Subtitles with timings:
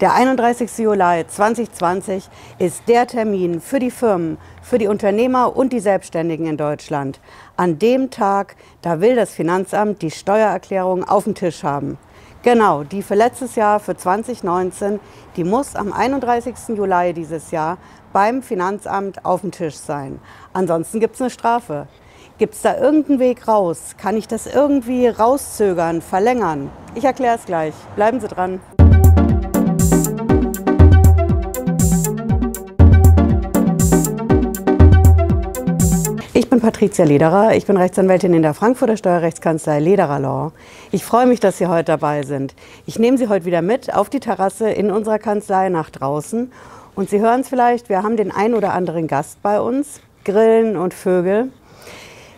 [0.00, 0.78] Der 31.
[0.78, 6.56] Juli 2020 ist der Termin für die Firmen, für die Unternehmer und die Selbstständigen in
[6.56, 7.20] Deutschland.
[7.58, 11.98] An dem Tag, da will das Finanzamt die Steuererklärung auf dem Tisch haben.
[12.42, 15.00] Genau, die für letztes Jahr, für 2019,
[15.36, 16.54] die muss am 31.
[16.68, 17.76] Juli dieses Jahr
[18.14, 20.18] beim Finanzamt auf dem Tisch sein.
[20.54, 21.88] Ansonsten gibt es eine Strafe.
[22.38, 23.96] Gibt es da irgendeinen Weg raus?
[23.98, 26.70] Kann ich das irgendwie rauszögern, verlängern?
[26.94, 27.74] Ich erkläre es gleich.
[27.96, 28.60] Bleiben Sie dran.
[36.60, 37.56] Bin Patricia Lederer.
[37.56, 40.52] Ich bin Rechtsanwältin in der Frankfurter Steuerrechtskanzlei Lederer Law.
[40.90, 42.54] Ich freue mich, dass Sie heute dabei sind.
[42.86, 46.52] Ich nehme Sie heute wieder mit auf die Terrasse in unserer Kanzlei nach draußen.
[46.94, 50.76] Und Sie hören es vielleicht, wir haben den ein oder anderen Gast bei uns, Grillen
[50.76, 51.50] und Vögel.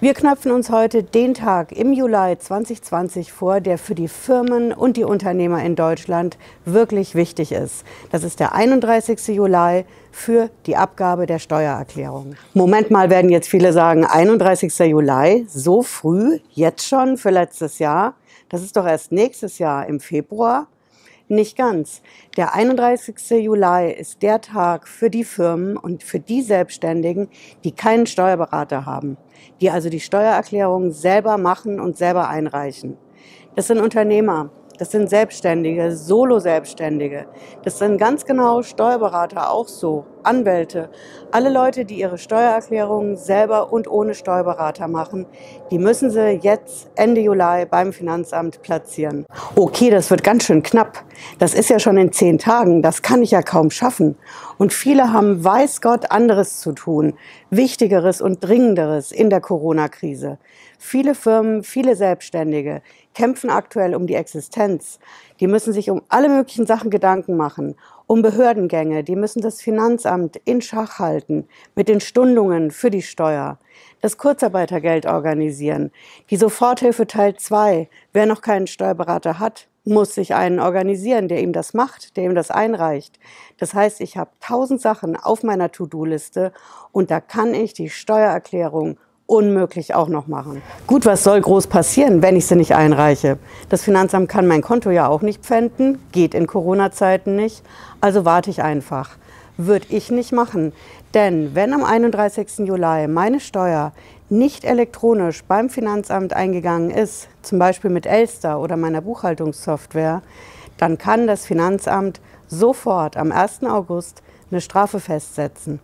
[0.00, 4.96] Wir knöpfen uns heute den Tag im Juli 2020 vor, der für die Firmen und
[4.96, 7.84] die Unternehmer in Deutschland wirklich wichtig ist.
[8.12, 9.26] Das ist der 31.
[9.34, 12.36] Juli für die Abgabe der Steuererklärung.
[12.54, 14.72] Moment mal, werden jetzt viele sagen, 31.
[14.88, 18.14] Juli, so früh, jetzt schon für letztes Jahr?
[18.50, 20.68] Das ist doch erst nächstes Jahr im Februar.
[21.30, 22.00] Nicht ganz.
[22.38, 23.16] Der 31.
[23.32, 27.28] Juli ist der Tag für die Firmen und für die Selbstständigen,
[27.64, 29.18] die keinen Steuerberater haben,
[29.60, 32.96] die also die Steuererklärung selber machen und selber einreichen.
[33.56, 34.48] Das sind Unternehmer,
[34.78, 37.26] das sind Selbstständige, Solo-Selbstständige.
[37.62, 40.90] Das sind ganz genau Steuerberater auch so, Anwälte.
[41.30, 45.26] Alle Leute, die ihre Steuererklärungen selber und ohne Steuerberater machen,
[45.70, 49.26] die müssen sie jetzt Ende Juli beim Finanzamt platzieren.
[49.56, 51.04] Okay, das wird ganz schön knapp.
[51.38, 52.82] Das ist ja schon in zehn Tagen.
[52.82, 54.16] Das kann ich ja kaum schaffen.
[54.56, 57.14] Und viele haben, weiß Gott, anderes zu tun.
[57.50, 60.38] Wichtigeres und Dringenderes in der Corona-Krise.
[60.78, 62.82] Viele Firmen, viele Selbstständige
[63.14, 65.00] kämpfen aktuell um die Existenz.
[65.40, 67.74] Die müssen sich um alle möglichen Sachen Gedanken machen,
[68.08, 73.58] um Behördengänge, die müssen das Finanzamt in Schach halten mit den Stundungen für die Steuer,
[74.00, 75.92] das Kurzarbeitergeld organisieren,
[76.30, 77.88] die Soforthilfe Teil 2.
[78.14, 82.34] Wer noch keinen Steuerberater hat, muss sich einen organisieren, der ihm das macht, der ihm
[82.34, 83.18] das einreicht.
[83.58, 86.52] Das heißt, ich habe tausend Sachen auf meiner To-Do-Liste
[86.92, 88.96] und da kann ich die Steuererklärung
[89.28, 90.62] unmöglich auch noch machen.
[90.86, 93.38] Gut, was soll groß passieren, wenn ich sie nicht einreiche?
[93.68, 97.62] Das Finanzamt kann mein Konto ja auch nicht pfänden, geht in Corona-Zeiten nicht,
[98.00, 99.10] also warte ich einfach.
[99.58, 100.72] Würde ich nicht machen,
[101.12, 102.60] denn wenn am 31.
[102.66, 103.92] Juli meine Steuer
[104.30, 110.22] nicht elektronisch beim Finanzamt eingegangen ist, zum Beispiel mit Elster oder meiner Buchhaltungssoftware,
[110.78, 113.64] dann kann das Finanzamt sofort am 1.
[113.64, 115.80] August eine Strafe festsetzen.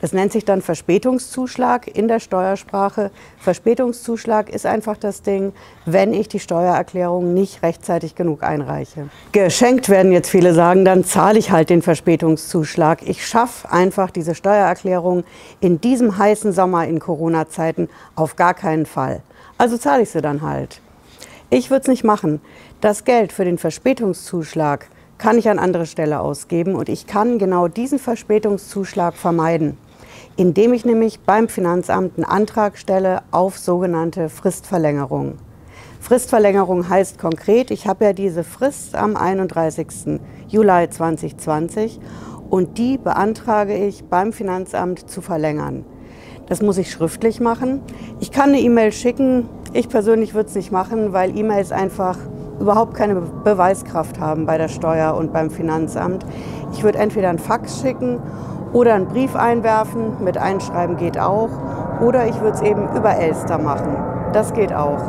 [0.00, 3.10] Das nennt sich dann Verspätungszuschlag in der Steuersprache.
[3.38, 5.52] Verspätungszuschlag ist einfach das Ding,
[5.86, 9.08] wenn ich die Steuererklärung nicht rechtzeitig genug einreiche.
[9.32, 13.02] Geschenkt werden jetzt viele sagen, dann zahle ich halt den Verspätungszuschlag.
[13.08, 15.24] Ich schaffe einfach diese Steuererklärung
[15.60, 19.22] in diesem heißen Sommer in Corona-Zeiten auf gar keinen Fall.
[19.56, 20.80] Also zahle ich sie dann halt.
[21.50, 22.40] Ich würde es nicht machen.
[22.80, 27.66] Das Geld für den Verspätungszuschlag kann ich an andere Stelle ausgeben und ich kann genau
[27.66, 29.76] diesen Verspätungszuschlag vermeiden
[30.38, 35.34] indem ich nämlich beim Finanzamt einen Antrag stelle auf sogenannte Fristverlängerung.
[36.00, 40.20] Fristverlängerung heißt konkret, ich habe ja diese Frist am 31.
[40.46, 41.98] Juli 2020
[42.50, 45.84] und die beantrage ich beim Finanzamt zu verlängern.
[46.46, 47.80] Das muss ich schriftlich machen.
[48.20, 49.48] Ich kann eine E-Mail schicken.
[49.72, 52.16] Ich persönlich würde es nicht machen, weil E-Mails einfach
[52.60, 56.24] überhaupt keine Beweiskraft haben bei der Steuer und beim Finanzamt.
[56.72, 58.20] Ich würde entweder einen Fax schicken
[58.72, 61.50] oder einen Brief einwerfen, mit einschreiben geht auch.
[62.00, 63.96] Oder ich würde es eben über Elster machen.
[64.32, 65.00] Das geht auch.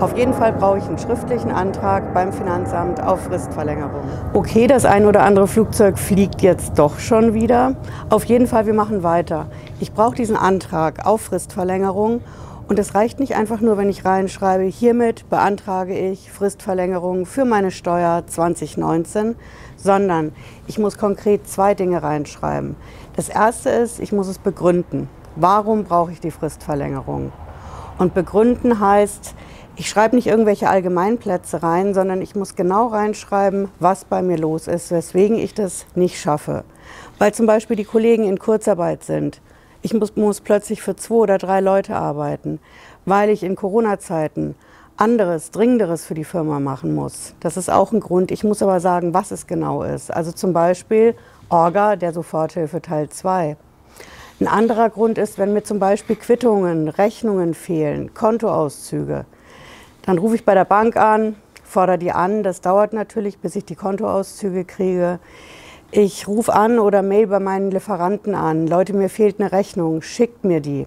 [0.00, 4.02] Auf jeden Fall brauche ich einen schriftlichen Antrag beim Finanzamt auf Fristverlängerung.
[4.32, 7.76] Okay, das ein oder andere Flugzeug fliegt jetzt doch schon wieder.
[8.10, 9.46] Auf jeden Fall, wir machen weiter.
[9.78, 12.20] Ich brauche diesen Antrag auf Fristverlängerung
[12.66, 17.70] und es reicht nicht einfach nur, wenn ich reinschreibe, hiermit beantrage ich Fristverlängerung für meine
[17.70, 19.36] Steuer 2019,
[19.76, 20.32] sondern
[20.66, 22.74] ich muss konkret zwei Dinge reinschreiben.
[23.16, 25.08] Das erste ist, ich muss es begründen.
[25.36, 27.32] Warum brauche ich die Fristverlängerung?
[27.98, 29.34] Und begründen heißt,
[29.76, 34.68] ich schreibe nicht irgendwelche Allgemeinplätze rein, sondern ich muss genau reinschreiben, was bei mir los
[34.68, 36.64] ist, weswegen ich das nicht schaffe.
[37.18, 39.40] Weil zum Beispiel die Kollegen in Kurzarbeit sind
[39.84, 42.58] ich muss, muss plötzlich für zwei oder drei Leute arbeiten,
[43.04, 44.54] weil ich in Corona-Zeiten
[44.96, 47.34] anderes, dringenderes für die Firma machen muss.
[47.40, 48.30] Das ist auch ein Grund.
[48.30, 50.10] Ich muss aber sagen, was es genau ist.
[50.10, 51.14] Also zum Beispiel
[51.50, 53.56] Orga der Soforthilfe Teil 2.
[54.40, 59.26] Ein anderer Grund ist, wenn mir zum Beispiel Quittungen, Rechnungen fehlen, Kontoauszüge.
[60.02, 62.42] Dann rufe ich bei der Bank an, fordere die an.
[62.42, 65.18] Das dauert natürlich, bis ich die Kontoauszüge kriege.
[65.90, 68.66] Ich rufe an oder mail bei meinen Lieferanten an.
[68.66, 70.86] Leute, mir fehlt eine Rechnung, schickt mir die.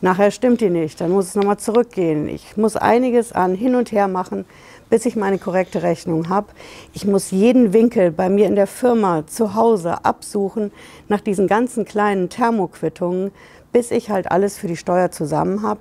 [0.00, 2.28] Nachher stimmt die nicht, dann muss es nochmal zurückgehen.
[2.28, 4.44] Ich muss einiges an hin und her machen,
[4.90, 6.48] bis ich meine korrekte Rechnung habe.
[6.92, 10.72] Ich muss jeden Winkel bei mir in der Firma, zu Hause absuchen
[11.08, 13.32] nach diesen ganzen kleinen Thermoquittungen,
[13.72, 15.80] bis ich halt alles für die Steuer zusammen habe.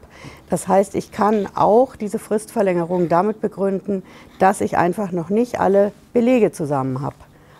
[0.50, 4.04] Das heißt, ich kann auch diese Fristverlängerung damit begründen,
[4.40, 7.16] dass ich einfach noch nicht alle Belege zusammen habe.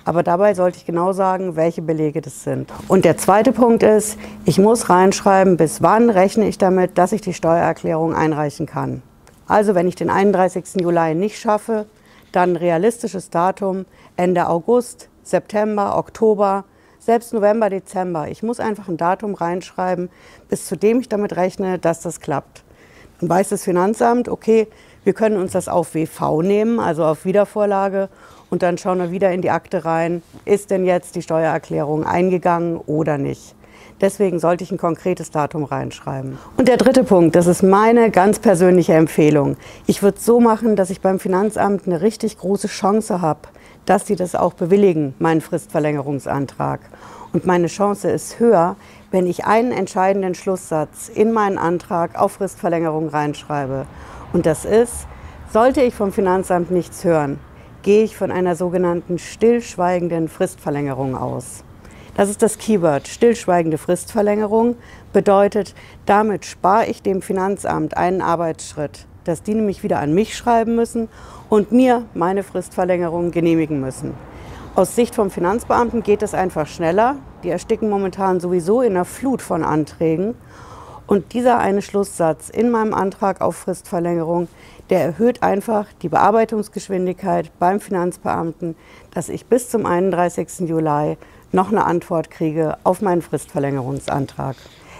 [0.08, 2.72] Aber dabei sollte ich genau sagen, welche Belege das sind.
[2.88, 7.20] Und der zweite Punkt ist, ich muss reinschreiben, bis wann rechne ich damit, dass ich
[7.20, 9.02] die Steuererklärung einreichen kann.
[9.48, 10.82] Also wenn ich den 31.
[10.82, 11.86] Juli nicht schaffe,
[12.32, 13.86] dann realistisches Datum
[14.18, 16.66] Ende August, September, Oktober,
[17.00, 18.28] selbst November, Dezember.
[18.28, 20.10] Ich muss einfach ein Datum reinschreiben,
[20.50, 22.64] bis zu dem ich damit rechne, dass das klappt.
[23.20, 24.68] Dann weiß das Finanzamt, okay,
[25.06, 28.10] wir können uns das auf WV nehmen, also auf Wiedervorlage,
[28.50, 32.78] und dann schauen wir wieder in die Akte rein, ist denn jetzt die Steuererklärung eingegangen
[32.78, 33.56] oder nicht.
[34.00, 36.38] Deswegen sollte ich ein konkretes Datum reinschreiben.
[36.56, 39.58] Und der dritte Punkt, das ist meine ganz persönliche Empfehlung.
[39.88, 43.42] Ich würde es so machen, dass ich beim Finanzamt eine richtig große Chance habe,
[43.86, 46.82] dass sie das auch bewilligen, meinen Fristverlängerungsantrag.
[47.34, 48.76] Und meine Chance ist höher,
[49.12, 53.86] wenn ich einen entscheidenden Schlusssatz in meinen Antrag auf Fristverlängerung reinschreibe.
[54.34, 55.08] Und das ist,
[55.52, 57.40] sollte ich vom Finanzamt nichts hören,
[57.82, 61.64] gehe ich von einer sogenannten stillschweigenden Fristverlängerung aus.
[62.18, 63.08] Das ist das Keyword.
[63.08, 64.76] Stillschweigende Fristverlängerung
[65.14, 65.76] bedeutet,
[66.08, 71.10] damit spare ich dem Finanzamt einen Arbeitsschritt, dass die nämlich wieder an mich schreiben müssen
[71.48, 74.16] und mir meine Fristverlängerung genehmigen müssen.
[74.74, 77.18] Aus Sicht vom Finanzbeamten geht es einfach schneller.
[77.44, 80.34] Die ersticken momentan sowieso in einer Flut von Anträgen.
[81.06, 84.48] Und dieser eine Schlusssatz in meinem Antrag auf Fristverlängerung,
[84.90, 88.76] der erhöht einfach die Bearbeitungsgeschwindigkeit beim Finanzbeamten,
[89.14, 90.68] dass ich bis zum 31.
[90.68, 91.18] Juli
[91.52, 94.56] noch eine Antwort kriege auf meinen Fristverlängerungsantrag.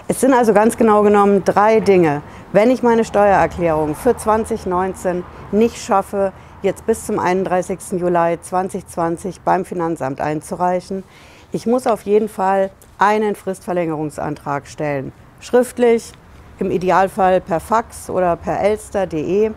[0.08, 2.22] Es sind also ganz genau genommen drei Dinge.
[2.54, 8.00] Wenn ich meine Steuererklärung für 2019 nicht schaffe, jetzt bis zum 31.
[8.00, 11.04] Juli 2020 beim Finanzamt einzureichen,
[11.52, 16.12] ich muss auf jeden Fall einen Fristverlängerungsantrag stellen schriftlich,
[16.60, 19.52] im Idealfall per Fax oder per elster.de.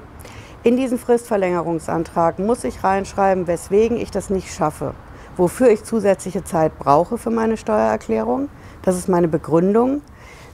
[0.62, 4.94] In diesen Fristverlängerungsantrag muss ich reinschreiben, weswegen ich das nicht schaffe,
[5.36, 8.48] wofür ich zusätzliche Zeit brauche für meine Steuererklärung.
[8.82, 10.02] Das ist meine Begründung.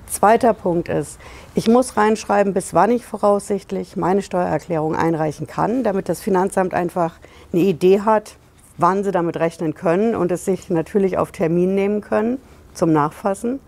[0.09, 1.19] Zweiter Punkt ist,
[1.55, 7.15] ich muss reinschreiben, bis wann ich voraussichtlich meine Steuererklärung einreichen kann, damit das Finanzamt einfach
[7.53, 8.37] eine Idee hat,
[8.79, 12.39] wann sie damit rechnen können und es sich natürlich auf Termin nehmen können
[12.73, 13.59] zum Nachfassen.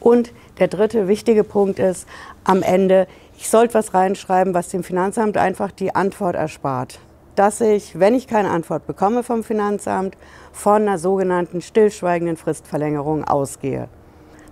[0.00, 2.06] Und der dritte wichtige Punkt ist
[2.44, 3.06] am Ende,
[3.38, 7.00] ich sollte was reinschreiben, was dem Finanzamt einfach die Antwort erspart.
[7.36, 10.16] Dass ich, wenn ich keine Antwort bekomme vom Finanzamt,
[10.52, 13.88] von einer sogenannten stillschweigenden Fristverlängerung ausgehe.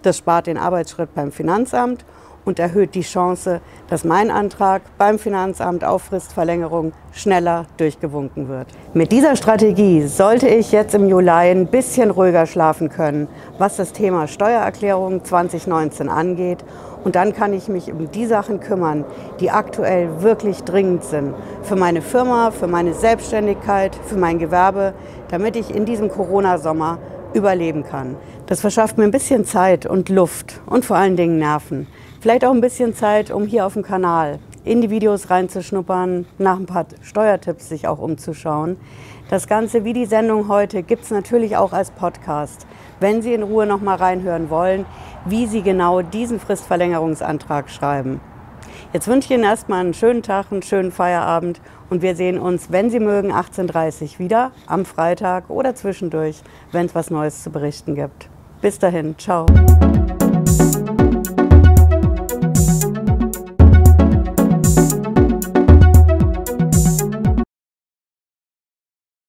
[0.03, 2.05] Das spart den Arbeitsschritt beim Finanzamt
[2.45, 8.67] und erhöht die Chance, dass mein Antrag beim Finanzamt auf Fristverlängerung schneller durchgewunken wird.
[8.93, 13.93] Mit dieser Strategie sollte ich jetzt im Juli ein bisschen ruhiger schlafen können, was das
[13.93, 16.65] Thema Steuererklärung 2019 angeht.
[17.05, 19.05] Und dann kann ich mich um die Sachen kümmern,
[19.39, 21.35] die aktuell wirklich dringend sind.
[21.62, 24.95] Für meine Firma, für meine Selbstständigkeit, für mein Gewerbe,
[25.29, 26.99] damit ich in diesem Corona-Sommer
[27.35, 28.17] überleben kann.
[28.47, 31.87] Das verschafft mir ein bisschen Zeit und Luft und vor allen Dingen Nerven.
[32.21, 36.59] Vielleicht auch ein bisschen Zeit, um hier auf dem Kanal in die Videos reinzuschnuppern, nach
[36.59, 38.76] ein paar Steuertipps sich auch umzuschauen.
[39.28, 42.66] Das Ganze wie die Sendung heute gibt es natürlich auch als Podcast,
[43.00, 44.87] wenn Sie in Ruhe noch mal reinhören wollen,
[45.25, 48.21] wie Sie genau diesen Fristverlängerungsantrag schreiben.
[48.92, 52.71] Jetzt wünsche ich Ihnen erstmal einen schönen Tag, einen schönen Feierabend und wir sehen uns,
[52.71, 56.42] wenn Sie mögen, 18.30 Uhr wieder am Freitag oder zwischendurch,
[56.73, 58.28] wenn es was Neues zu berichten gibt.
[58.61, 59.47] Bis dahin, ciao.